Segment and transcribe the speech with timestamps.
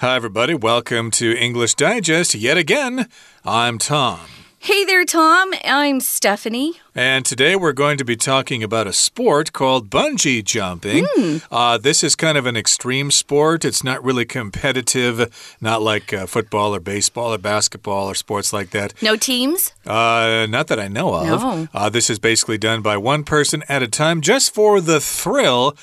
[0.00, 0.52] Hi, everybody.
[0.52, 3.08] Welcome to English Digest yet again.
[3.46, 4.20] I'm Tom.
[4.58, 5.54] Hey there, Tom.
[5.64, 6.74] I'm Stephanie.
[6.94, 11.06] And today we're going to be talking about a sport called bungee jumping.
[11.16, 11.46] Mm.
[11.50, 13.64] Uh, this is kind of an extreme sport.
[13.64, 18.72] It's not really competitive, not like uh, football or baseball or basketball or sports like
[18.72, 18.92] that.
[19.02, 19.72] No teams?
[19.86, 21.26] Uh, not that I know of.
[21.26, 21.68] No.
[21.72, 25.74] Uh, this is basically done by one person at a time just for the thrill.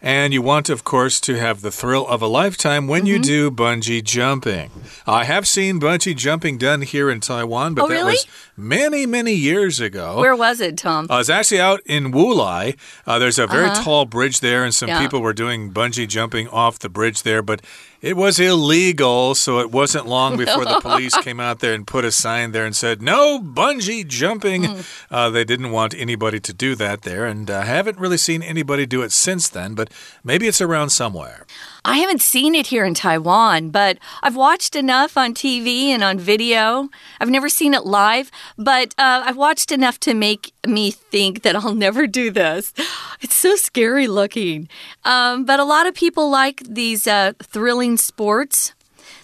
[0.00, 3.06] And you want, of course, to have the thrill of a lifetime when Mm-hmm.
[3.08, 4.70] you do bungee jumping.
[5.06, 8.12] I have seen bungee jumping done here in Taiwan, but Oh, that really?
[8.12, 10.18] was many, many years ago.
[10.20, 11.06] Where was it, Tom?
[11.10, 12.76] I was actually out in Wulai.
[13.06, 13.82] Uh, there's a very Uh-huh.
[13.82, 15.00] tall bridge there, and some Yeah.
[15.00, 17.60] people were doing bungee jumping off the bridge there, but
[18.00, 22.04] it was illegal, so it wasn't long before the police came out there and put
[22.04, 24.62] a sign there and said, No bungee jumping.
[24.62, 25.04] Mm.
[25.10, 28.86] Uh, they didn't want anybody to do that there, and I haven't really seen anybody
[28.86, 29.90] do it since then, but
[30.22, 31.46] maybe it's around somewhere.
[31.84, 36.18] I haven't seen it here in Taiwan, but I've watched enough on TV and on
[36.18, 36.88] video.
[37.20, 41.56] I've never seen it live, but uh, I've watched enough to make me think that
[41.56, 42.72] I'll never do this.
[43.20, 44.68] It's so scary looking.
[45.04, 48.74] Um, but a lot of people like these uh, thrilling sports.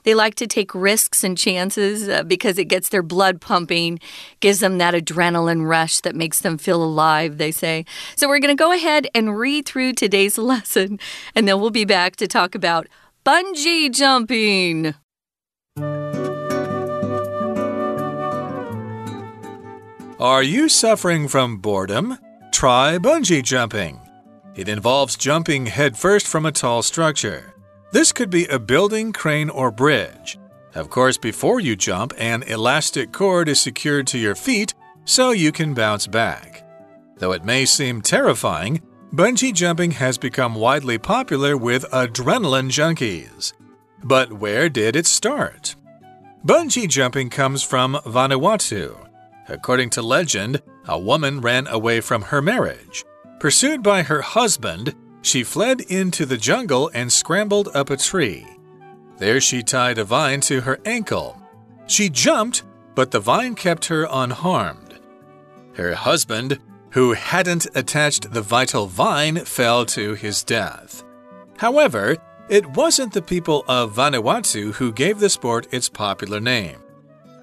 [0.04, 4.00] They like to take risks and chances uh, because it gets their blood pumping,
[4.40, 7.86] gives them that adrenaline rush that makes them feel alive, they say.
[8.14, 10.98] So we're going to go ahead and read through today's lesson,
[11.34, 12.86] and then we'll be back to talk about
[13.24, 14.94] bungee jumping.
[20.20, 22.18] Are you suffering from boredom?
[22.52, 24.00] Try bungee jumping.
[24.54, 27.52] It involves jumping headfirst from a tall structure.
[27.90, 30.38] This could be a building, crane, or bridge.
[30.76, 34.72] Of course, before you jump, an elastic cord is secured to your feet
[35.04, 36.64] so you can bounce back.
[37.16, 43.52] Though it may seem terrifying, bungee jumping has become widely popular with adrenaline junkies.
[44.04, 45.74] But where did it start?
[46.46, 49.03] Bungee jumping comes from Vanuatu.
[49.48, 53.05] According to legend, a woman ran away from her marriage.
[53.40, 58.46] Pursued by her husband, she fled into the jungle and scrambled up a tree.
[59.18, 61.40] There she tied a vine to her ankle.
[61.86, 64.98] She jumped, but the vine kept her unharmed.
[65.74, 66.58] Her husband,
[66.90, 71.02] who hadn't attached the vital vine, fell to his death.
[71.58, 72.16] However,
[72.48, 76.83] it wasn't the people of Vanuatu who gave the sport its popular name.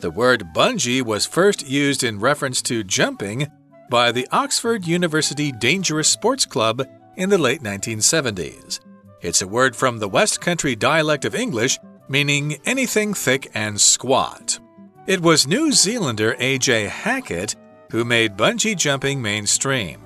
[0.02, 3.48] The word bungee was first used in reference to jumping
[3.90, 8.80] by the Oxford University Dangerous Sports Club in the late 1970s.
[9.22, 11.78] It's a word from the West Country dialect of English
[12.12, 14.60] meaning anything thick and squat.
[15.08, 16.88] It was New Zealander A.J.
[16.88, 17.56] Hackett
[17.92, 20.02] who made bungee jumping mainstream.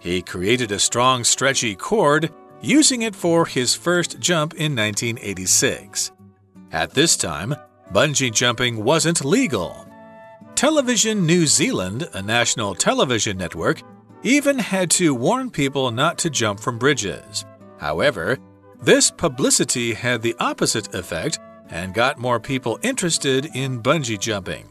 [0.00, 6.12] He created a strong, stretchy cord, using it for his first jump in 1986.
[6.72, 7.54] At this time,
[7.94, 9.86] bungee jumping wasn't legal.
[10.56, 13.82] Television New Zealand, a national television network,
[14.24, 17.44] even had to warn people not to jump from bridges.
[17.78, 18.36] However,
[18.82, 21.38] this publicity had the opposite effect
[21.70, 24.68] and got more people interested in bungee jumping.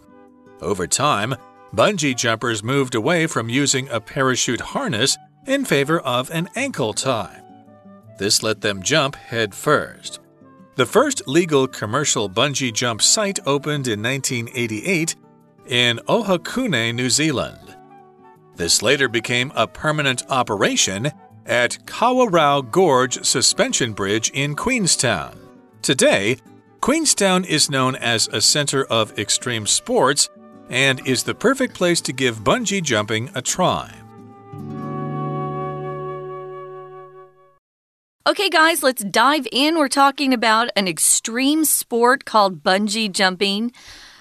[0.62, 1.34] Over time,
[1.74, 5.18] bungee jumpers moved away from using a parachute harness
[5.48, 7.42] in favor of an ankle tie.
[8.18, 10.20] This let them jump head first.
[10.76, 15.16] The first legal commercial bungee jump site opened in 1988
[15.68, 17.76] in Ohakune, New Zealand.
[18.56, 21.12] This later became a permanent operation
[21.46, 25.38] at Kawarau Gorge Suspension Bridge in Queenstown.
[25.84, 26.38] Today,
[26.82, 30.30] Queenstown is known as a center of extreme sports
[30.70, 34.03] and is the perfect place to give bungee jumping a try.
[38.26, 39.78] Okay, guys, let's dive in.
[39.78, 43.74] We're talking about an extreme sport called bungee jumping.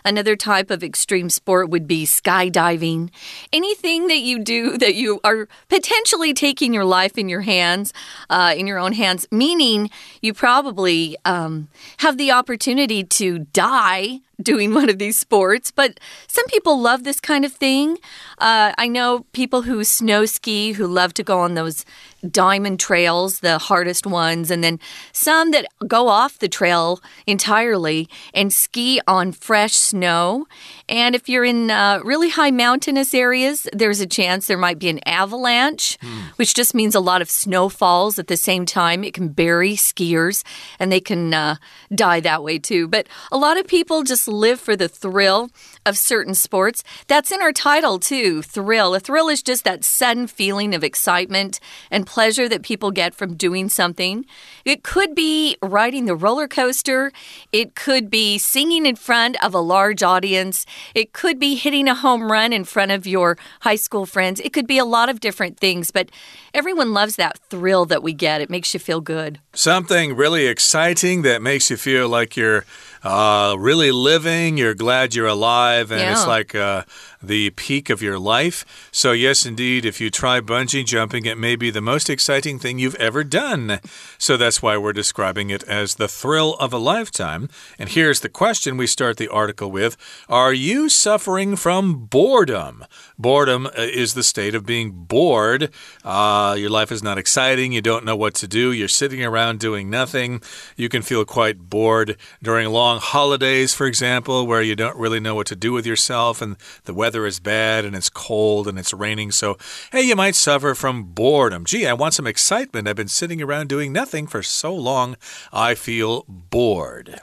[0.05, 3.11] Another type of extreme sport would be skydiving.
[3.53, 7.93] Anything that you do that you are potentially taking your life in your hands,
[8.29, 9.89] uh, in your own hands, meaning
[10.21, 11.69] you probably um,
[11.99, 17.21] have the opportunity to die doing one of these sports, but some people love this
[17.21, 17.99] kind of thing.
[18.39, 21.85] Uh, I know people who snow ski who love to go on those
[22.31, 24.79] diamond trails, the hardest ones, and then
[25.13, 30.47] some that go off the trail entirely and ski on fresh snow.
[30.93, 34.91] And if you're in uh, really high mountainous areas, there's a chance there might be
[34.91, 35.97] an avalanche,
[36.37, 39.03] which just means a lot of snow falls at the same time.
[39.03, 40.45] It can bury skiers
[40.79, 41.57] and they can uh,
[41.95, 42.89] die that way too.
[42.89, 45.49] But a lot of people just live for the thrill
[45.87, 46.85] of certain sports.
[47.07, 48.95] That's in our title too thrill.
[48.95, 51.59] A thrill is just that sudden feeling of excitement
[51.91, 54.27] and pleasure that people get from doing something.
[54.67, 57.13] It could be riding the roller coaster,
[57.51, 61.95] it could be singing in front of a large audience, it could be hitting a
[61.95, 64.41] home run in front of your high school friends.
[64.41, 66.11] It could be a lot of different things, but
[66.55, 68.41] everyone loves that thrill that we get.
[68.41, 69.41] It makes you feel good.
[69.53, 72.65] Something really exciting that makes you feel like you're
[73.03, 74.57] uh, really living.
[74.57, 76.13] You're glad you're alive, and Yeah.
[76.13, 76.85] it's like uh,
[77.23, 78.65] the peak of your life.
[78.93, 82.79] So, yes, indeed, if you try bungee jumping, it may be the most exciting thing
[82.79, 83.81] you've ever done.
[84.19, 87.49] So, that's why we're describing it as the thrill of a lifetime.
[87.79, 89.97] And here's the question we start the article with
[90.29, 92.85] Are you suffering from boredom?
[93.19, 95.71] Boredom uh, is the state of being bored.
[96.05, 97.73] Uh, your life is not exciting.
[97.73, 98.73] You don't know what to do.
[98.73, 100.41] You're sitting around doing nothing.
[100.77, 105.35] You can feel quite bored during long holidays, for example, where you don't really know
[105.35, 108.93] what to do with yourself and the weather is bad and it's cold and it's
[108.93, 109.31] raining.
[109.31, 109.57] So,
[109.91, 111.65] hey, you might suffer from boredom.
[111.65, 112.89] Gee, I want some excitement.
[112.89, 115.17] I've been sitting around doing nothing for so long.
[115.53, 117.21] I feel bored.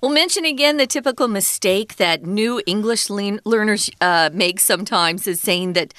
[0.00, 5.72] We'll mention again the typical mistake that new English learners uh, make sometimes is saying
[5.72, 5.92] that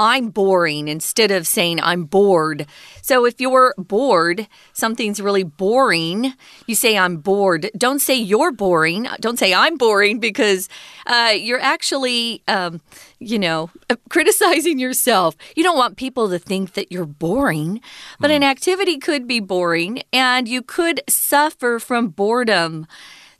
[0.00, 2.66] I'm boring instead of saying I'm bored.
[3.02, 6.32] So if you're bored, something's really boring,
[6.66, 7.70] you say I'm bored.
[7.76, 9.06] Don't say you're boring.
[9.20, 10.70] Don't say I'm boring because
[11.06, 12.80] uh, you're actually, um,
[13.18, 13.68] you know,
[14.08, 15.36] criticizing yourself.
[15.54, 17.82] You don't want people to think that you're boring,
[18.18, 22.86] but an activity could be boring and you could suffer from boredom.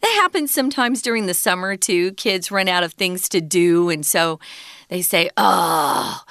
[0.02, 2.12] That happens sometimes during the summer too.
[2.12, 4.40] Kids run out of things to do, and so
[4.88, 6.22] they say, Oh,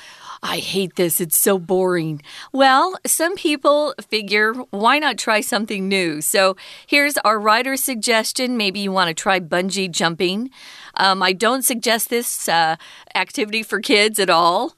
[0.41, 1.19] I hate this.
[1.19, 2.21] It's so boring.
[2.51, 6.21] Well, some people figure, why not try something new?
[6.21, 6.56] So
[6.88, 8.56] here's our writer's suggestion.
[8.56, 10.50] Maybe you want to try bungee jumping.
[10.95, 12.77] Um, I don't suggest this uh,
[13.15, 14.75] activity for kids at all.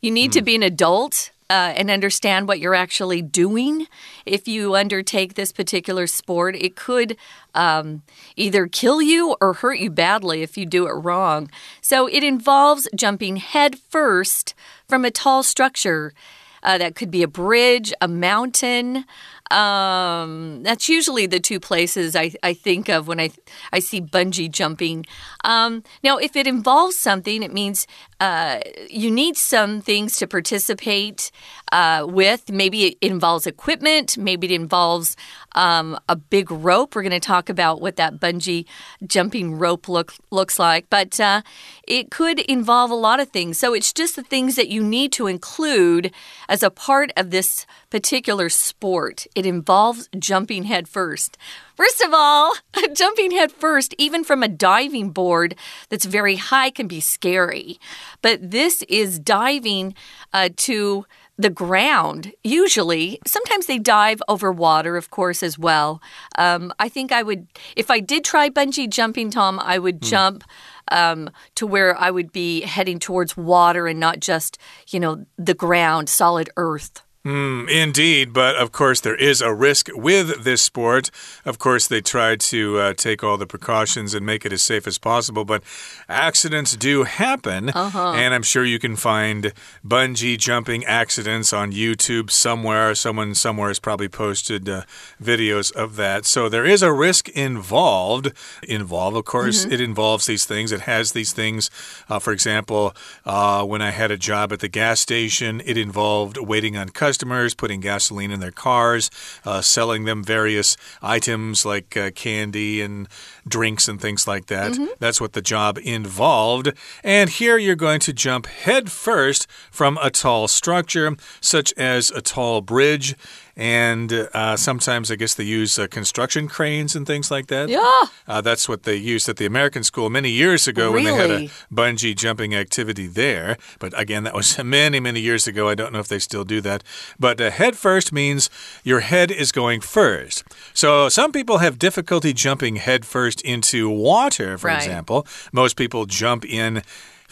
[0.00, 1.30] You need to be an adult.
[1.52, 3.86] Uh, and understand what you're actually doing.
[4.24, 7.10] If you undertake this particular sport, it could
[7.54, 8.02] um,
[8.36, 11.50] either kill you or hurt you badly if you do it wrong.
[11.82, 14.54] So it involves jumping head first
[14.88, 16.14] from a tall structure.
[16.62, 19.04] Uh, that could be a bridge, a mountain.
[19.50, 23.30] Um, that's usually the two places I, I think of when I
[23.72, 25.04] I see bungee jumping.
[25.44, 27.86] Um, now, if it involves something, it means
[28.22, 31.32] uh, you need some things to participate
[31.72, 32.52] uh, with.
[32.52, 34.16] Maybe it involves equipment.
[34.16, 35.16] Maybe it involves
[35.56, 36.94] um, a big rope.
[36.94, 38.64] We're going to talk about what that bungee
[39.04, 41.42] jumping rope look looks like, but uh,
[41.88, 43.58] it could involve a lot of things.
[43.58, 46.12] So it's just the things that you need to include
[46.48, 49.26] as a part of this particular sport.
[49.34, 51.36] It involves jumping headfirst.
[51.36, 51.76] first.
[51.76, 52.54] First of all,
[52.94, 55.54] jumping headfirst, even from a diving board
[55.90, 57.78] that's very high, can be scary.
[58.22, 59.94] But this is diving
[60.32, 61.04] uh, to
[61.36, 62.32] the ground.
[62.42, 66.00] Usually, sometimes they dive over water, of course, as well.
[66.38, 67.46] Um, I think I would,
[67.76, 70.44] if I did try bungee jumping, Tom, I would jump.
[70.90, 74.58] Um, to where I would be heading towards water and not just,
[74.88, 77.02] you know, the ground, solid earth.
[77.24, 81.08] Mm, indeed, but of course, there is a risk with this sport.
[81.44, 84.88] Of course, they try to uh, take all the precautions and make it as safe
[84.88, 85.62] as possible, but
[86.08, 87.68] accidents do happen.
[87.68, 88.14] Uh -huh.
[88.16, 89.52] And I'm sure you can find
[89.84, 92.94] bungee jumping accidents on YouTube somewhere.
[92.94, 94.82] Someone somewhere has probably posted uh,
[95.20, 96.26] videos of that.
[96.26, 98.32] So there is a risk involved.
[98.62, 99.74] Involved, of course, Mm -hmm.
[99.74, 100.72] it involves these things.
[100.72, 101.70] It has these things.
[102.08, 102.92] Uh, for example,
[103.24, 107.11] uh, when I had a job at the gas station, it involved waiting on customers
[107.12, 109.10] customers, putting gasoline in their cars,
[109.44, 113.06] uh, selling them various items like uh, candy and
[113.46, 114.72] drinks and things like that.
[114.72, 114.98] Mm -hmm.
[114.98, 116.72] That's what the job involved.
[117.02, 122.20] And here you're going to jump head first from a tall structure, such as a
[122.20, 123.14] tall bridge.
[123.56, 127.68] And uh, sometimes I guess they use uh, construction cranes and things like that.
[127.68, 128.02] Yeah.
[128.26, 131.04] Uh, that's what they used at the American school many years ago really?
[131.04, 133.56] when they had a bungee jumping activity there.
[133.78, 135.68] But again, that was many, many years ago.
[135.68, 136.82] I don't know if they still do that.
[137.18, 138.48] But uh, head first means
[138.84, 140.44] your head is going first.
[140.72, 144.76] So some people have difficulty jumping head first into water, for right.
[144.76, 145.26] example.
[145.52, 146.82] Most people jump in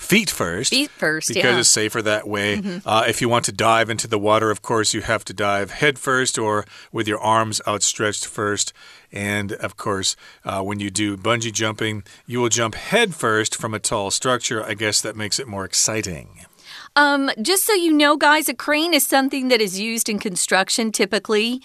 [0.01, 0.71] feet first.
[0.71, 1.59] Feet first, because yeah.
[1.59, 2.57] it's safer that way.
[2.57, 2.81] Mm -hmm.
[2.87, 5.75] uh, if you want to dive into the water, of course, you have to dive
[5.75, 8.73] head first or with your arms outstretched first.
[9.13, 13.75] And of course, uh, when you do bungee jumping, you will jump head first from
[13.75, 14.71] a tall structure.
[14.71, 16.29] I guess that makes it more exciting.
[16.97, 20.93] Um, just so you know, guys, a crane is something that is used in construction
[20.93, 21.61] typically.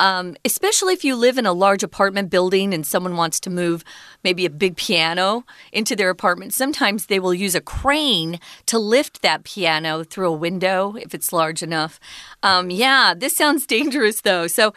[0.00, 3.84] Um, especially if you live in a large apartment building and someone wants to move
[4.24, 9.20] maybe a big piano into their apartment, sometimes they will use a crane to lift
[9.20, 12.00] that piano through a window if it's large enough.
[12.42, 14.46] Um, yeah, this sounds dangerous though.
[14.46, 14.72] So,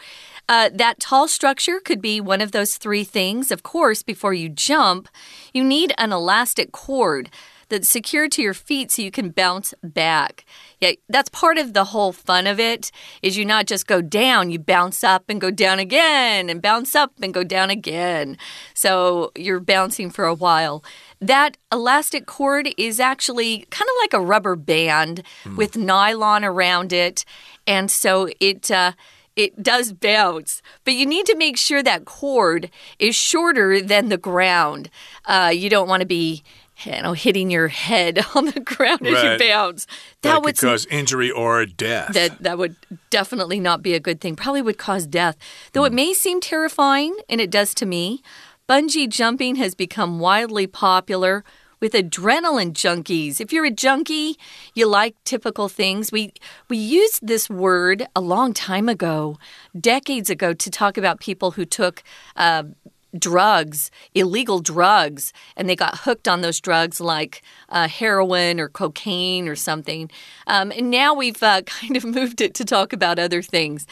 [0.46, 3.50] uh, that tall structure could be one of those three things.
[3.50, 5.08] Of course, before you jump,
[5.54, 7.30] you need an elastic cord
[7.74, 10.44] that's secured to your feet so you can bounce back.
[10.78, 14.52] Yeah, that's part of the whole fun of it is you not just go down,
[14.52, 18.38] you bounce up and go down again and bounce up and go down again.
[18.74, 20.84] So you're bouncing for a while.
[21.20, 25.56] That elastic cord is actually kind of like a rubber band mm.
[25.56, 27.24] with nylon around it.
[27.66, 28.92] And so it uh,
[29.34, 34.16] it does bounce, but you need to make sure that cord is shorter than the
[34.16, 34.90] ground.
[35.24, 36.44] Uh, you don't want to be
[36.82, 39.14] you know, hitting your head on the ground right.
[39.14, 39.86] as you bounce.
[40.22, 42.12] That, that would cause injury or death.
[42.14, 42.76] That that would
[43.10, 44.36] definitely not be a good thing.
[44.36, 45.36] Probably would cause death.
[45.72, 45.88] Though mm.
[45.88, 48.22] it may seem terrifying, and it does to me,
[48.68, 51.44] bungee jumping has become wildly popular
[51.80, 53.42] with adrenaline junkies.
[53.42, 54.38] If you're a junkie,
[54.74, 56.10] you like typical things.
[56.10, 56.32] We
[56.70, 59.38] we used this word a long time ago,
[59.78, 62.02] decades ago, to talk about people who took
[62.36, 62.64] uh,
[63.18, 69.48] drugs, illegal drugs, and they got hooked on those drugs like uh, heroin or cocaine
[69.48, 70.10] or something.
[70.46, 73.86] Um, and now we've uh, kind of moved it to talk about other things.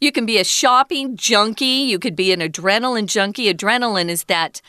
[0.00, 3.52] You can be a shopping junkie, you could be an adrenaline junkie.
[3.52, 4.60] Adrenaline is that.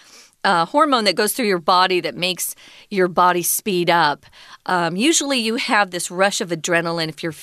[0.44, 2.56] Uh, hormone that goes through your body that makes
[2.90, 4.26] your body speed up.
[4.68, 7.34] Um, usually, you have this rush of adrenaline if you're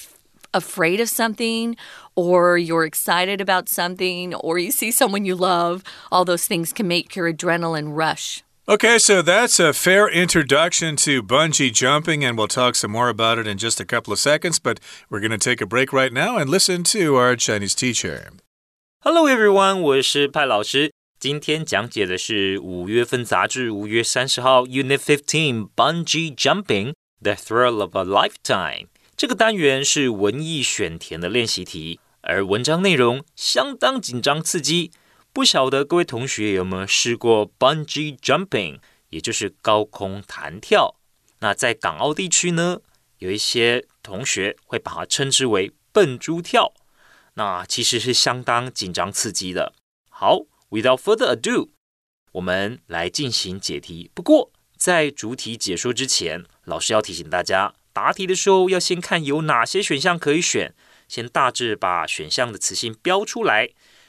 [0.55, 1.77] afraid of something
[2.16, 6.88] or you're excited about something or you see someone you love, all those things can
[6.88, 8.44] make your adrenaline rush.
[8.68, 13.40] Okay, so that's a fair introduction to bungee jumping, and we'll talk some more about
[13.40, 14.60] it in just a couple of seconds.
[14.60, 14.80] But
[15.10, 18.30] we're going to take a break right now and listen to our Chinese teacher.
[19.02, 20.92] Hello, everyone，我是派老师。
[21.20, 26.94] 今天讲解的是五月份杂志五月三十号 Unit Fifteen Bungee Jumping:
[27.24, 28.86] The Thrill of a Lifetime。
[29.18, 34.91] 这个单元是文艺选填的练习题， 而文章内容相当紧张刺激。
[35.33, 38.79] 不晓得各位同学有没有试过 bungee jumping，
[39.11, 40.97] 也就是高空弹跳？
[41.41, 42.81] 那在港澳地区呢，
[43.19, 46.73] 有一些同学会把它称之为笨猪跳。
[47.35, 49.75] 那其实是相当紧张刺激的。
[50.09, 51.69] 好，without further ado，
[52.33, 54.11] 我们来进行解题。
[54.15, 57.75] 不过在主题解说之前，老师要提醒大家。
[57.93, 60.75] 答题的时候要先看有哪些选项可以选，
[61.15, 63.69] 先大致把选项的词性标出来。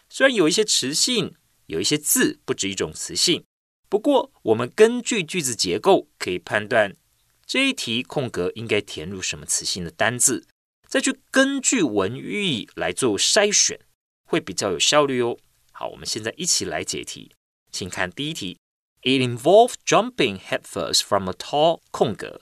[0.10, 1.36] 虽然有一些词性，
[1.68, 3.44] 有一些字不止一种词性，
[3.88, 6.96] 不过我们根据句子结构可以判断
[7.46, 10.48] 这一题空格应该填入什么词性的单字，
[10.88, 13.80] 再去根据文意来做筛选，
[14.26, 15.38] 会比较有效率哦。
[15.72, 17.36] 好，我们现在一起来解题，
[17.72, 18.58] 请看第一题
[19.04, 22.42] ：It involved jumping headfirst from a tall 空格。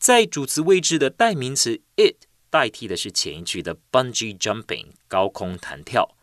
[0.00, 6.16] 在主词位置的代名词 it 代替的是前一句的 bungee jumping 高空弹跳。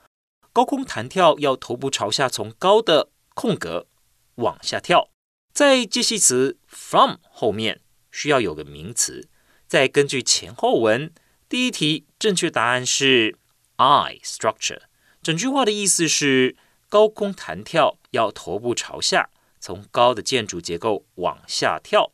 [0.52, 3.88] 高空弹跳要头部朝下，从高的空格
[4.36, 5.10] 往下跳。
[5.54, 9.30] 在介系词 from 后面需要有个名词。
[9.68, 11.14] 再根据前后文，
[11.50, 13.38] 第一题正确答案是
[13.76, 14.82] I structure。
[15.22, 16.56] 整句话的意思是
[16.90, 19.30] 高空弹跳要头部朝下，
[19.60, 22.12] 从高的建筑结构往下跳。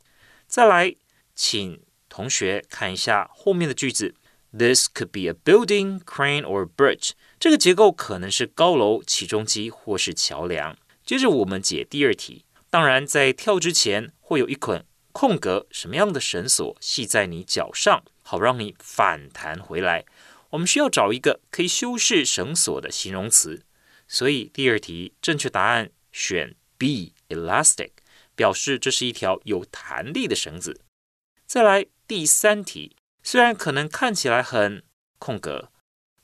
[0.47, 0.95] 再来。
[1.33, 4.13] 请同学看一下后面的句子。
[4.51, 7.11] This could be a building, crane, or bridge。
[7.39, 10.77] 这个结构可能是高楼、起重机或是桥梁。
[11.05, 12.43] 接着我们解第二题。
[12.69, 20.03] 当然，在跳之前会有一捆空格，什么样的绳索系在你脚上，好让你反弹回来？
[20.49, 23.63] 我们需要找一个可以修饰绳索的形容词。
[24.05, 27.91] 所以第二题正确答案选 B，elastic，
[28.35, 30.81] 表示这是一条有弹力的绳子。
[31.45, 34.83] 再来第三题，虽然可能看起来很
[35.17, 35.71] 空格，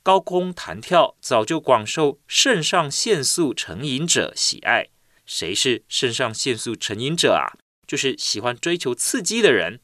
[0.03, 4.89] 高空弹跳早就广受肾上腺素成瘾者喜爱。
[5.25, 7.55] 谁是肾上腺素成瘾者啊？
[7.87, 9.79] 就是喜欢追求刺激的人。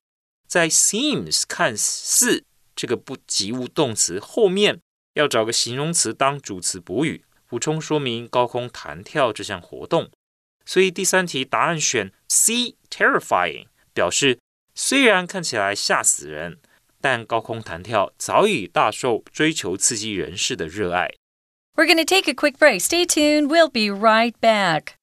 [0.45, 2.43] 在 seems 看似
[2.75, 4.81] 这个不及物动词后面
[5.13, 10.11] 要找个形容词当主词补语，补充说明高空弹跳这项活动。
[10.65, 14.39] 所以第三题答案选 C，terrifying，表示。
[14.75, 16.59] 虽然看起来吓死人，
[16.99, 21.09] 但高空弹跳早已大受追求刺激人士的热爱。
[21.75, 22.81] We're going to take a quick break.
[22.81, 23.47] Stay tuned.
[23.47, 24.93] We'll be right back.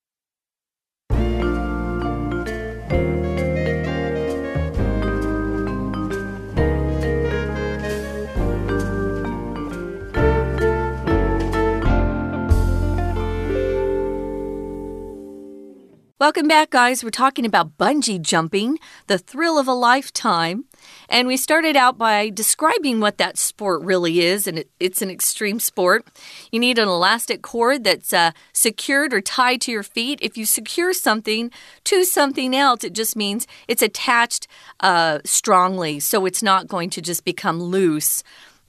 [16.20, 17.02] Welcome back, guys.
[17.02, 20.66] We're talking about bungee jumping, the thrill of a lifetime.
[21.08, 25.08] And we started out by describing what that sport really is, and it, it's an
[25.08, 26.06] extreme sport.
[26.52, 30.18] You need an elastic cord that's uh, secured or tied to your feet.
[30.20, 31.50] If you secure something
[31.84, 34.46] to something else, it just means it's attached
[34.80, 38.22] uh, strongly, so it's not going to just become loose.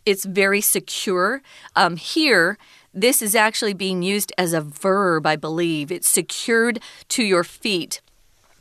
[0.06, 1.42] It's very secure.
[1.76, 2.58] Um, here,
[2.94, 5.92] this is actually being used as a verb, I believe.
[5.92, 6.80] It's secured
[7.10, 8.02] to your feet.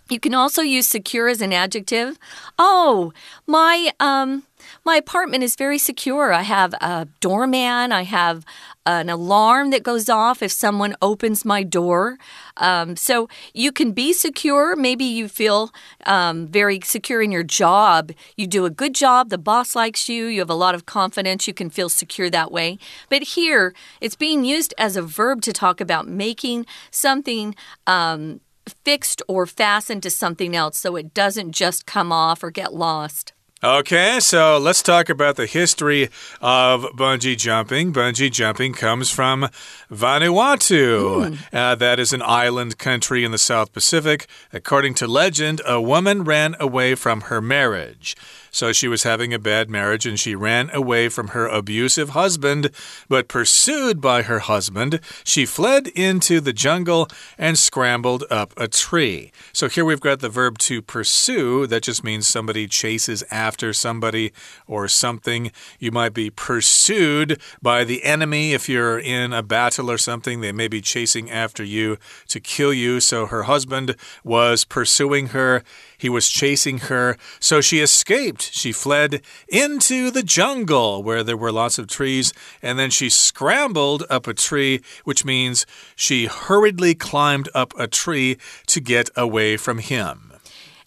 [0.08, 2.18] You can also use secure as an adjective.
[2.58, 3.12] Oh,
[3.46, 4.42] my um
[4.84, 6.32] my apartment is very secure.
[6.32, 8.44] I have a doorman, I have
[8.86, 12.18] an alarm that goes off if someone opens my door.
[12.56, 14.74] Um, so you can be secure.
[14.76, 15.70] Maybe you feel
[16.06, 18.12] um, very secure in your job.
[18.36, 21.46] You do a good job, the boss likes you, you have a lot of confidence,
[21.46, 22.78] you can feel secure that way.
[23.08, 27.54] But here, it's being used as a verb to talk about making something.
[27.86, 28.40] Um,
[28.84, 33.32] fixed or fastened to something else so it doesn't just come off or get lost.
[33.62, 36.08] Okay, so let's talk about the history
[36.40, 37.92] of bungee jumping.
[37.92, 39.50] Bungee jumping comes from
[39.90, 41.36] Vanuatu.
[41.36, 41.38] Mm.
[41.52, 44.26] Uh, that is an island country in the South Pacific.
[44.50, 48.16] According to legend, a woman ran away from her marriage.
[48.50, 52.70] So she was having a bad marriage and she ran away from her abusive husband.
[53.08, 59.32] But pursued by her husband, she fled into the jungle and scrambled up a tree.
[59.52, 61.66] So here we've got the verb to pursue.
[61.66, 64.32] That just means somebody chases after somebody
[64.66, 65.52] or something.
[65.78, 70.40] You might be pursued by the enemy if you're in a battle or something.
[70.40, 73.00] They may be chasing after you to kill you.
[73.00, 75.62] So her husband was pursuing her.
[76.00, 78.54] He was chasing her, so she escaped.
[78.54, 84.04] She fled into the jungle where there were lots of trees, and then she scrambled
[84.08, 88.38] up a tree, which means she hurriedly climbed up a tree
[88.68, 90.29] to get away from him.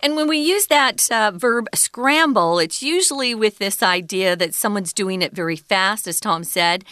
[0.03, 4.91] And when we use that uh, verb scramble, it's usually with this idea that someone's
[4.91, 6.83] doing it very fast, as Tom said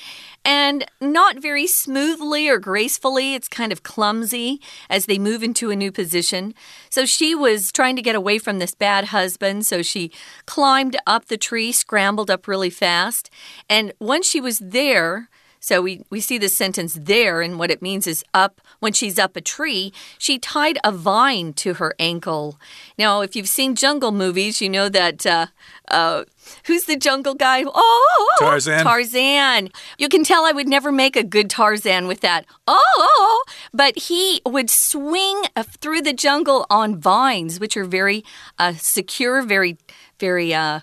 [0.44, 3.36] and not very smoothly or gracefully.
[3.36, 6.54] It's kind of clumsy as they move into a new position.
[6.90, 9.66] So she was trying to get away from this bad husband.
[9.66, 10.12] So she
[10.46, 13.30] climbed up the tree, scrambled up really fast.
[13.70, 15.30] And once she was there,
[15.62, 19.20] so we, we see this sentence there, and what it means is up, when she's
[19.20, 22.60] up a tree, she tied a vine to her ankle.
[22.98, 25.24] Now, if you've seen jungle movies, you know that.
[25.26, 25.46] Uh,
[25.90, 26.24] uh,
[26.66, 27.64] who's the jungle guy?
[27.68, 28.84] Oh, Tarzan.
[28.84, 29.70] Tarzan.
[30.00, 32.46] You can tell I would never make a good Tarzan with that.
[32.66, 38.24] Oh, but he would swing uh, through the jungle on vines, which are very
[38.58, 39.78] uh, secure, very,
[40.18, 40.56] very.
[40.56, 40.80] Uh,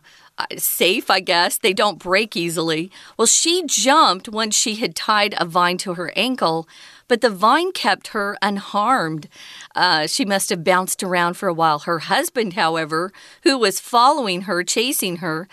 [0.56, 1.58] safe, I guess.
[1.58, 2.90] They don't break easily.
[3.16, 6.68] Well, she jumped when she had tied a vine to her ankle,
[7.08, 9.28] but the vine kept her unharmed.
[9.74, 11.80] Uh, she must have bounced around for a while.
[11.80, 15.48] Her husband, however, who was following her, chasing her,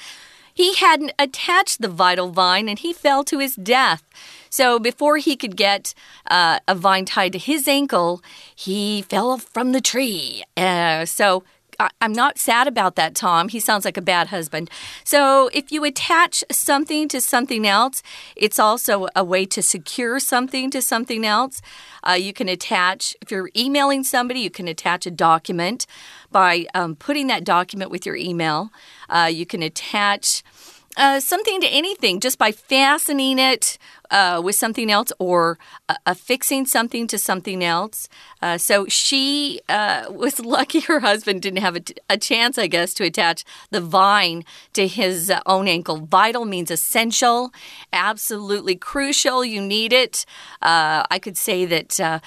[0.53, 4.03] he hadn't attached the vital vine and he fell to his death.
[4.49, 5.93] So before he could get
[6.31, 8.23] uh, a vine tied to his ankle,
[8.55, 10.43] he fell from the tree.
[10.55, 11.43] Uh, so
[11.79, 13.49] I, am not sad about that, Tom.
[13.49, 14.69] He sounds like a bad husband.
[15.03, 18.03] So, if you attach something to something else,
[18.35, 21.61] it's also a way to secure something to something else.
[22.07, 25.87] Uh, you can attach, if you're emailing somebody, you can attach a document
[26.31, 28.71] by um, putting that document with your email.
[29.09, 30.43] Uh, you can attach
[30.97, 33.77] uh, something to anything just by fastening it
[34.11, 35.57] uh, with something else or
[35.89, 38.07] uh, affixing something to something else.
[38.41, 42.93] Uh, so she uh, was lucky her husband didn't have a, a, chance, I guess,
[42.95, 45.97] to attach the vine to his uh, own ankle.
[45.97, 47.51] Vital means essential,
[47.91, 49.43] absolutely crucial.
[49.43, 50.25] You need it.
[50.61, 52.21] I could say that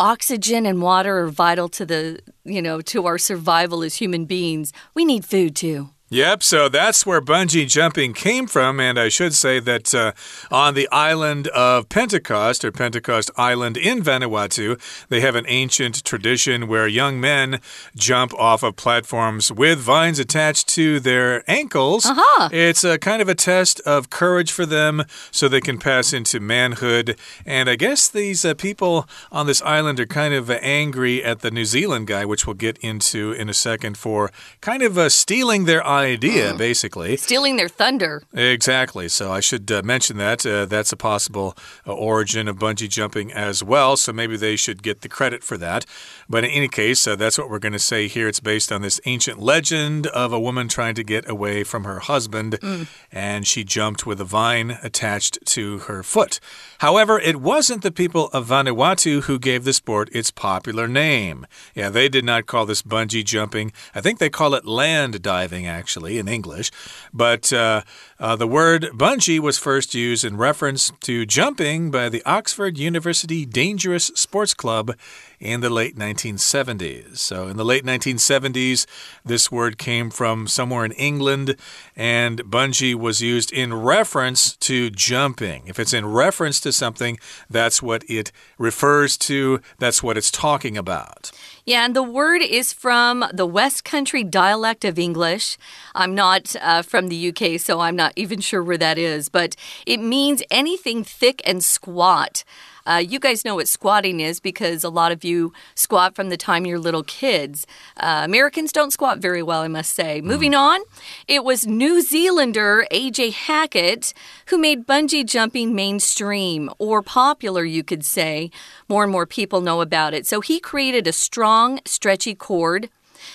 [0.00, 4.72] oxygen and water are vital to the, you know, to our survival as human beings.
[4.94, 5.90] We need food too.
[6.14, 8.78] Yep, so that's where bungee jumping came from.
[8.78, 10.12] And I should say that uh,
[10.48, 16.68] on the island of Pentecost, or Pentecost Island in Vanuatu, they have an ancient tradition
[16.68, 17.60] where young men
[17.96, 22.06] jump off of platforms with vines attached to their ankles.
[22.06, 22.48] Uh -huh.
[22.52, 26.38] It's a kind of a test of courage for them so they can pass into
[26.38, 27.18] manhood.
[27.44, 31.50] And I guess these uh, people on this island are kind of angry at the
[31.50, 35.66] New Zealand guy, which we'll get into in a second, for kind of uh, stealing
[35.66, 36.58] their idea, mm.
[36.58, 37.16] basically.
[37.16, 38.22] Stealing their thunder.
[38.32, 39.08] Exactly.
[39.08, 40.44] So I should uh, mention that.
[40.46, 43.96] Uh, that's a possible uh, origin of bungee jumping as well.
[43.96, 45.86] So maybe they should get the credit for that.
[46.28, 48.28] But in any case, uh, that's what we're going to say here.
[48.28, 52.00] It's based on this ancient legend of a woman trying to get away from her
[52.00, 52.86] husband, mm.
[53.12, 56.40] and she jumped with a vine attached to her foot.
[56.78, 61.46] However, it wasn't the people of Vanuatu who gave the sport its popular name.
[61.74, 63.72] Yeah, they did not call this bungee jumping.
[63.94, 65.83] I think they call it land diving, actually,
[66.18, 66.70] in English.
[67.12, 67.82] But uh,
[68.18, 73.46] uh, the word bungee was first used in reference to jumping by the Oxford University
[73.46, 74.96] Dangerous Sports Club
[75.40, 77.18] in the late 1970s.
[77.18, 78.86] So, in the late 1970s,
[79.24, 81.56] this word came from somewhere in England,
[81.96, 85.66] and bungee was used in reference to jumping.
[85.66, 87.18] If it's in reference to something,
[87.48, 91.30] that's what it refers to, that's what it's talking about.
[91.66, 95.56] Yeah, and the word is from the West Country dialect of English.
[95.94, 99.56] I'm not uh, from the UK, so I'm not even sure where that is, but
[99.86, 102.44] it means anything thick and squat.
[102.86, 106.36] Uh, you guys know what squatting is because a lot of you squat from the
[106.36, 107.66] time you're little kids.
[107.96, 110.20] Uh, Americans don't squat very well, I must say.
[110.20, 110.24] Mm.
[110.24, 110.80] Moving on,
[111.26, 113.30] it was New Zealander A.J.
[113.30, 114.12] Hackett
[114.46, 118.50] who made bungee jumping mainstream or popular, you could say.
[118.88, 120.26] More and more people know about it.
[120.26, 122.90] So he created a strong, stretchy cord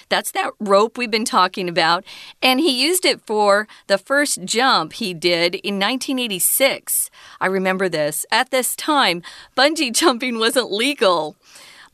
[0.10, 2.04] that's that rope we've been talking about.
[2.42, 7.10] And he used it for the first jump he did in 1986.
[7.40, 8.26] I remember this.
[8.32, 9.22] At this time,
[9.56, 11.36] bungee jumping wasn't legal.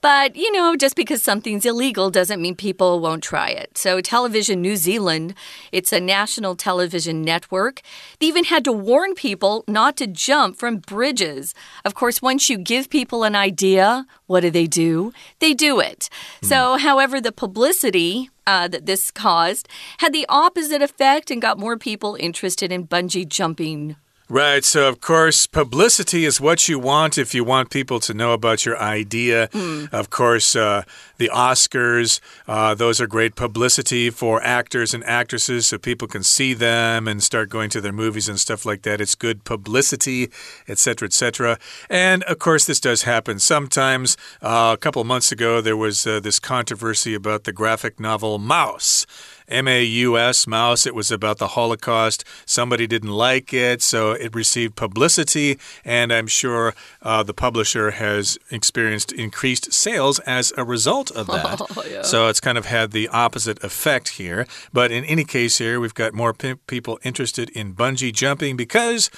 [0.05, 3.75] But, you know, just because something's illegal doesn't mean people won't try it.
[3.75, 5.33] So, Television New Zealand,
[5.71, 7.81] it's a national television network,
[8.19, 11.55] they even had to warn people not to jump from bridges.
[11.83, 15.11] Of course, once you give people an idea, what do they do?
[15.39, 16.07] They do it.
[16.43, 16.49] Mm.
[16.49, 21.79] So, however, the publicity uh, that this caused had the opposite effect and got more
[21.79, 23.95] people interested in bungee jumping.
[24.27, 24.65] Right.
[24.65, 28.65] So, of course, publicity is what you want if you want people to know about
[28.65, 29.49] your idea.
[29.49, 29.93] Mm.
[29.93, 30.81] Of course, uh,
[31.17, 36.55] the Oscars, uh, those are great publicity for actors and actresses so people can see
[36.55, 38.99] them and start going to their movies and stuff like that.
[38.99, 40.31] It's good publicity,
[40.67, 41.59] etc., etc.
[41.87, 44.17] And, of course, this does happen sometimes.
[44.41, 49.05] Uh, a couple months ago, there was uh, this controversy about the graphic novel Maus.
[49.47, 50.85] M A U S, Mouse.
[50.85, 52.23] It was about the Holocaust.
[52.45, 58.37] Somebody didn't like it, so it received publicity, and I'm sure uh, the publisher has
[58.51, 61.61] experienced increased sales as a result of that.
[61.77, 62.03] Oh, yeah.
[62.03, 64.47] So it's kind of had the opposite effect here.
[64.71, 69.09] But in any case, here we've got more people interested in bungee jumping because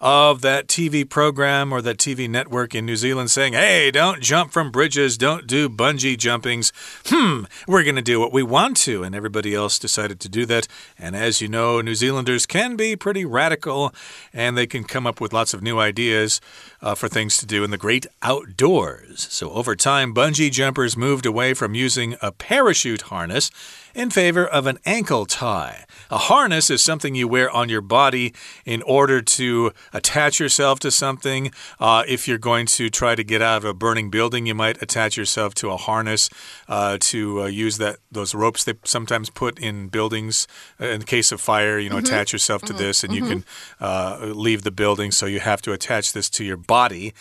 [0.00, 4.52] of that TV program or that TV network in New Zealand saying, hey, don't jump
[4.52, 6.72] from bridges, don't do bungee jumpings.
[7.06, 9.02] Hmm, we're going to do what we want to.
[9.02, 10.66] And everybody else decided to do that.
[10.98, 13.94] And as you know, New Zealanders can be pretty radical
[14.32, 16.40] and they can come up with lots of new ideas
[16.82, 19.26] uh, for things to do in the great outdoors.
[19.30, 23.50] So over time, bungee jumpers moved away from using a parachute harness
[23.96, 25.86] in favor of an ankle tie.
[26.10, 28.34] A harness is something you wear on your body
[28.66, 31.50] in order to attach yourself to something.
[31.80, 34.80] Uh, if you're going to try to get out of a burning building, you might
[34.82, 36.28] attach yourself to a harness
[36.68, 40.46] uh, to uh, use that those ropes they sometimes put in buildings
[40.80, 41.78] uh, in case of fire.
[41.78, 42.12] You know, mm -hmm.
[42.12, 42.86] attach yourself to mm -hmm.
[42.86, 43.28] this, and mm -hmm.
[43.28, 44.18] you mm-hmm.
[44.20, 45.12] can uh, leave the building.
[45.12, 47.12] So you have to attach this to your body.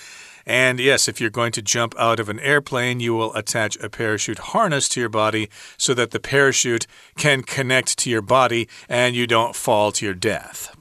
[0.45, 3.89] And yes, if you're going to jump out of an airplane, you will attach a
[3.89, 6.86] parachute harness to your body so that the parachute
[7.17, 10.75] can connect to your body and you don't fall to your death.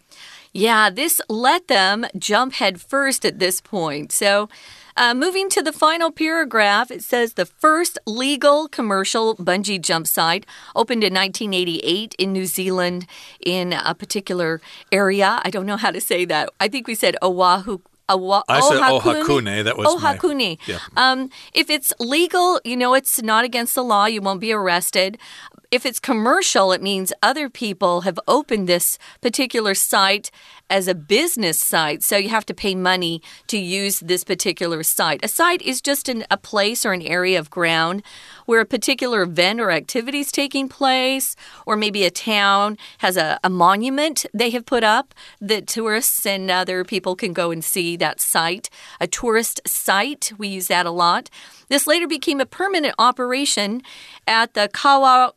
[0.52, 4.12] Yeah, this let them jump head first at this point.
[4.12, 4.48] So,
[4.96, 10.46] uh, moving to the final paragraph, it says the first legal commercial bungee jump site
[10.76, 13.08] opened in 1988 in New Zealand
[13.44, 14.60] in a particular
[14.92, 15.40] area.
[15.44, 16.50] I don't know how to say that.
[16.60, 19.64] I think we said Oahu Awa- I said Ohakune.
[19.64, 20.58] That was Ohakune.
[20.58, 20.78] My, yeah.
[20.96, 24.06] um, if it's legal, you know it's not against the law.
[24.06, 25.18] You won't be arrested.
[25.70, 30.30] If it's commercial, it means other people have opened this particular site
[30.70, 35.24] as a business site, so you have to pay money to use this particular site.
[35.24, 38.02] A site is just an, a place or an area of ground
[38.46, 43.38] where a particular event or activity is taking place, or maybe a town has a,
[43.42, 47.96] a monument they have put up that tourists and other people can go and see
[47.96, 48.70] that site.
[49.00, 51.30] A tourist site, we use that a lot.
[51.68, 53.82] This later became a permanent operation
[54.26, 55.32] at the Kawa,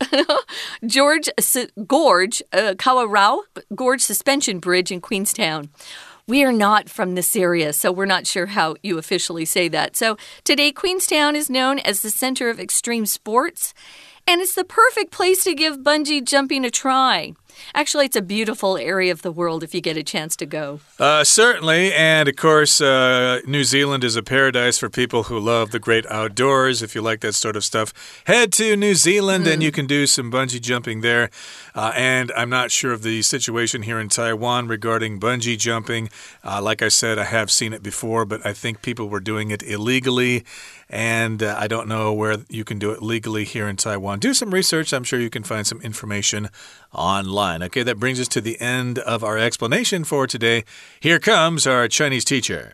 [0.86, 1.28] George
[1.86, 3.40] Gorge, uh, Kawarau
[3.74, 5.70] Gorge Suspension Bridge in Queenstown.
[6.28, 9.96] We are not from this area, so we're not sure how you officially say that.
[9.96, 13.72] So today, Queenstown is known as the center of extreme sports,
[14.26, 17.32] and it's the perfect place to give bungee jumping a try.
[17.74, 20.80] Actually, it's a beautiful area of the world if you get a chance to go.
[20.98, 21.92] Uh, certainly.
[21.92, 26.06] And of course, uh, New Zealand is a paradise for people who love the great
[26.06, 26.82] outdoors.
[26.82, 27.92] If you like that sort of stuff,
[28.26, 29.52] head to New Zealand mm.
[29.52, 31.30] and you can do some bungee jumping there.
[31.74, 36.10] Uh, and I'm not sure of the situation here in Taiwan regarding bungee jumping.
[36.44, 39.50] Uh, like I said, I have seen it before, but I think people were doing
[39.50, 40.44] it illegally.
[40.90, 44.20] And uh, I don't know where you can do it legally here in Taiwan.
[44.20, 44.92] Do some research.
[44.92, 46.48] I'm sure you can find some information
[46.91, 47.59] online.
[47.67, 50.63] Okay, that brings us to the end of our explanation for today.
[51.01, 52.73] Here comes our Chinese teacher.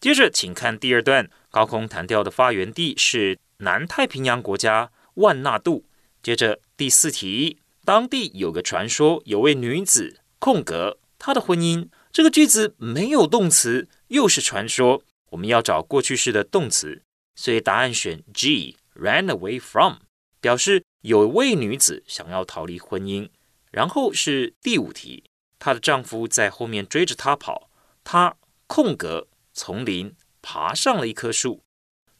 [0.00, 1.30] 接着，请看第二段。
[1.50, 5.84] 高空弹跳的发源地是南太平洋国家万纳度。
[6.22, 11.88] 接着第四题，当地有个传说，有位女子空格，她的婚姻。
[12.12, 17.02] 这个句子没有动词，又是传说，我们要找过去式的动词，
[17.34, 19.96] 所以答案选 G，ran away from，
[20.40, 23.29] 表示 有位女子想要逃离婚姻。
[23.71, 25.23] 然后是第五题，
[25.59, 27.69] 她的丈夫在后面追着她跑，
[28.03, 28.35] 她
[28.65, 31.63] 空格从林爬上了一棵树。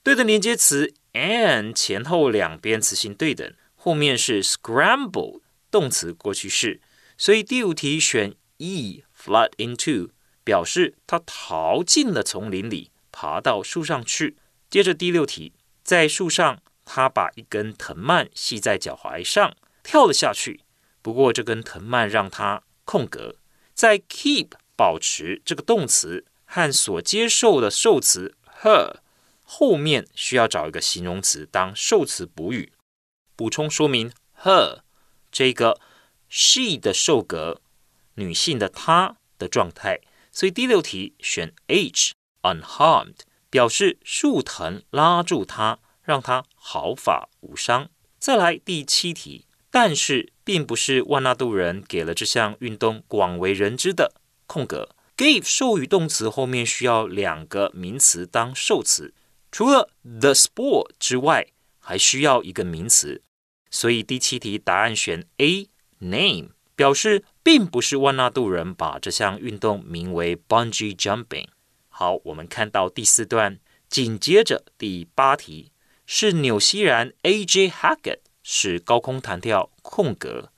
[0.04, 3.54] 对的连接词 and 前后两边词性对等。
[3.76, 6.82] 后面是 scramble 动词过去式，
[7.18, 10.10] 所以第五题选 E，flood into
[10.44, 14.36] 表示她逃进了丛林里，爬到树上去。
[14.70, 20.62] 接着第六题，在树上，他把一根藤蔓系在脚踝上，跳了下去。
[21.04, 23.36] 不过这根藤蔓让他空格，
[23.76, 28.96] 在 keep 保持这个动词和所接受的受词 her
[29.44, 32.74] 后面需要找一个形容词当受词补语。
[33.36, 34.80] 补充说明，her
[35.32, 35.80] 这个
[36.28, 37.62] she 的受格，
[38.16, 40.00] 女性的她的状态，
[40.32, 43.20] 所以第六题选 H，unharmed
[43.52, 45.78] 表示树藤拉住她，
[46.10, 47.88] 让他毫发无伤。
[48.18, 54.16] 再来第七题，但是并不是万纳度人给了这项运动广为人知的
[54.48, 59.14] 空格，give 授予动词后面需要两个名词当受词，
[59.52, 61.46] 除了 the sport 之外，
[61.78, 63.22] 还需要一个名词。
[63.70, 71.46] 所以第七题答案选 A，name 表示并不是万纳度人把这项运动名为 bungee jumping。
[71.88, 75.72] 好，我们看到第四段，紧接着第八题
[76.12, 77.70] 是纽西兰 A.J.
[77.70, 80.52] Hackett 是高空弹跳空格，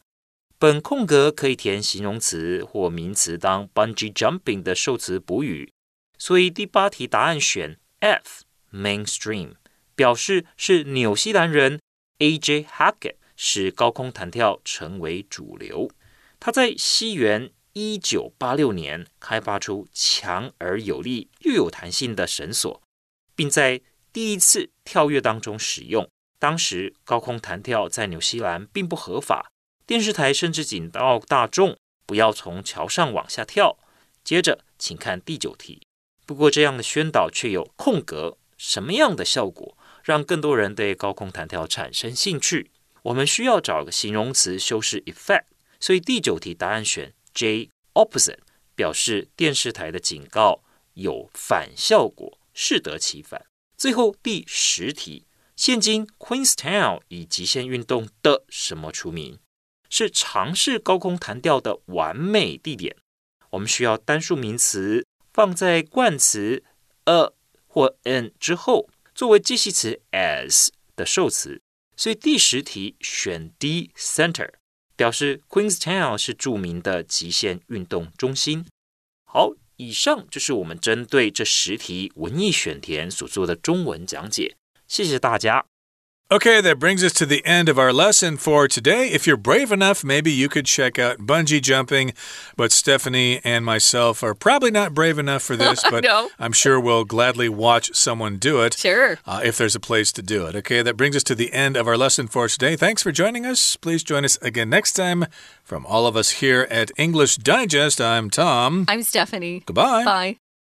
[0.58, 5.74] 本空格可以填形容词或名词当 bungee jumping 的受词补语。
[6.18, 9.56] 所以第八题答案选 F，mainstream
[9.94, 11.82] 表示是纽西兰人。
[12.20, 12.64] A.J.
[12.64, 15.92] Hackett 使高空弹跳成为主流。
[16.40, 22.82] 他在西元一九八六年开发出强而有力又有弹性的绳索，
[23.36, 23.82] 并在
[24.14, 26.10] 第一次跳跃当中使用。
[26.40, 29.52] 当时高空弹跳在纽西兰并不合法，
[29.86, 33.78] 电视台甚至警告大众不要从桥上往下跳。
[34.24, 35.82] 接着，请看第九题。
[36.26, 39.78] 不过，这样的宣导却有空格什么样的效果？
[40.04, 42.72] 让更多人对高空弹跳产生兴趣，
[43.04, 45.44] 我们需要找个形容词修饰 effect，
[45.80, 48.40] 所以第九题答案选 J，opposite，
[48.74, 50.64] 表示电视台的警告
[50.96, 53.46] 有反效果，适得其反。
[53.82, 59.40] 最后第十题，现今 Queenstown 以极限运动的什么出名？
[59.90, 62.96] 是尝试高空弹跳的完美地点。
[63.50, 66.64] 我们需要单数名词放在冠词
[67.06, 67.34] a
[67.66, 68.88] 或 an 之后。
[69.16, 71.60] 作为介系词 as 的受词，
[71.98, 74.52] 所以第十题选 D center，
[74.96, 78.64] 表示 Queenstown 是著名的极限运动中心。
[79.26, 84.56] 好，以上就是我们针对这十题文艺选填所做的中文讲解，
[84.88, 85.71] 谢谢大家。
[86.32, 89.10] Okay, that brings us to the end of our lesson for today.
[89.10, 92.14] If you're brave enough, maybe you could check out bungee jumping.
[92.56, 96.30] But Stephanie and myself are probably not brave enough for this, but no.
[96.40, 98.76] I'm sure we'll gladly watch someone do it.
[98.76, 99.20] Sure.
[99.26, 100.56] Uh, if there's a place to do it.
[100.56, 102.78] Okay, that brings us to the end of our lesson for today.
[102.78, 103.76] Thanks for joining us.
[103.76, 105.26] Please join us again next time.
[105.66, 108.86] From all of us here at English Digest, I'm Tom.
[108.88, 109.64] I'm Stephanie.
[109.66, 110.06] Goodbye.
[110.06, 110.38] Bye.